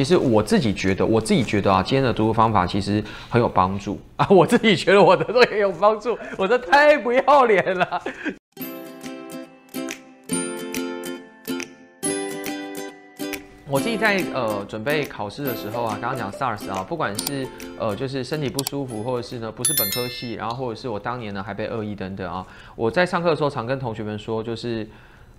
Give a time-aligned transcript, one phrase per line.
[0.00, 4.24] 其实我自己觉得，我自己觉得啊，今天的读书方法其实很有帮助 啊。
[4.30, 8.00] 我自己觉得我的这个有帮助，我的太不要脸了。
[13.68, 17.44] 我自己在呃准备考试的时候啊，刚刚讲 SARS 啊，不管是
[17.76, 22.46] 呃就是身体不舒服，或者是呢不是本科系，然后或者是我当年呢还被恶意等等啊，
[22.76, 24.88] 我在上课的时候常跟同学们说，就是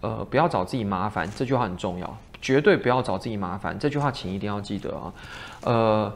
[0.00, 2.18] 呃不要找自己麻烦，这句话很重要。
[2.40, 5.12] 绝对不要找自己麻烦，这句话请一定要记得啊。
[5.62, 6.12] 呃，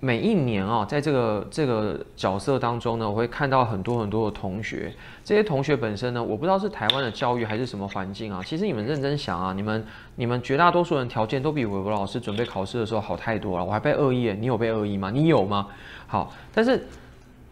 [0.00, 4.92] 每一年啊，在这个这个角色当中呢，我会看到很多很多的同学。
[5.24, 8.40] 这些同学本身呢，我不知道是台湾的教育还是什么环境啊。
[8.44, 9.84] 其实你们认真想啊，你们
[10.16, 13.64] 你们绝大多数人条件都比韦博老师准备考试的时候好太多了。
[13.64, 15.10] 我还被恶意，你有被恶意吗？
[15.10, 15.66] 你有吗？
[16.06, 16.86] 好，但是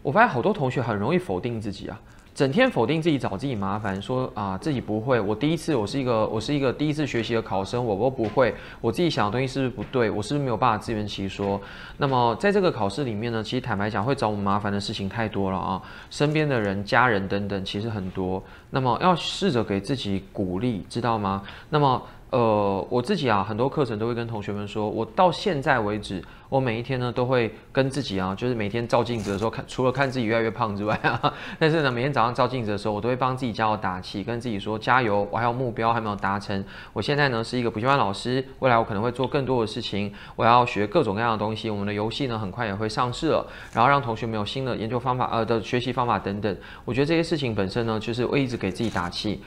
[0.03, 2.01] 我发现好多同学很容易否定自己啊。
[2.37, 5.19] 整天否定自己，找自己麻烦，说啊自己不会。
[5.19, 8.55] 我第一次，我是一个，我是一个第一次学习的考生，我都不会。
[8.83, 10.11] 我自己想的东西是不是不对？
[10.11, 11.59] 我是不是没有办法自圆其说？
[11.97, 18.43] 那么在这个考试里面呢，其实坦白讲，会找我们麻烦的事情太多了啊，身边的人、家人等等，其实很多。
[18.69, 21.43] 那么要试着给自己鼓励，知道吗？
[21.71, 22.03] 那么。
[22.31, 36.63] 呃，我自己啊，很多课程都会跟同学们说，我到现在为止，我每一天呢都会跟自己啊，就是每天照镜子的时候看，除了看自己越来越胖之外啊， 但是呢，每天早上照镜子的时候，我都会帮自己加油打气，跟自己说加油，我还有目标还没有达成。
[36.93, 41.71] 我现在呢是一个补习班老师，未来我可能会做更多的事情，我要学各种各样的东西。
[41.71, 46.55] 我们的游戏呢很快也会上市了，然后让同学们有新的研究方法，呃的学习方法等等。
[46.85, 49.41] 我觉得这些事情本身呢，就是我一直给自己打气，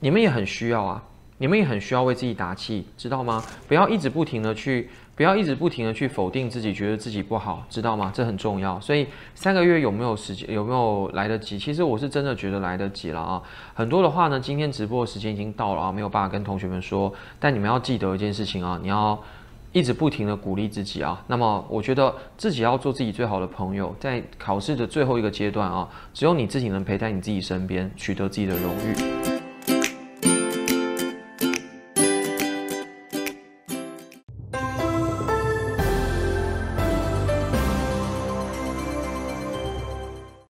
[0.00, 1.02] 你们也很需要啊。
[1.42, 3.42] 你们也很需要为自己打气，知道吗？
[3.66, 8.12] 不要一直不停的去，不要一直不停的去否定自己，觉得自己不好，知道吗？
[8.14, 8.78] 这很重要。
[8.78, 11.58] 所以三个月有没有时间，有没有来得及？
[11.58, 13.42] 其实我是真的觉得来得及了啊。
[13.74, 17.12] 很多的话呢，今天直播的时间已经到了啊，没有办法跟同学们说。
[17.40, 19.20] 但你们要记得一件事情啊，你要
[19.72, 21.20] 一直不停的鼓励自己啊。
[21.26, 29.31] 那么我觉得自己要做自己最好的朋友，在考试的最后一个阶段啊，只有你自己能陪在你自己身边，取得自己的荣誉。